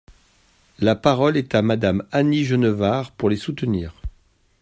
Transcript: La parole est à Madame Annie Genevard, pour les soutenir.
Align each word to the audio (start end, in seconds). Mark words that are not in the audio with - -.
La 0.79 0.95
parole 0.95 1.37
est 1.37 1.53
à 1.53 1.61
Madame 1.61 2.03
Annie 2.11 2.43
Genevard, 2.43 3.11
pour 3.11 3.29
les 3.29 3.35
soutenir. 3.37 3.93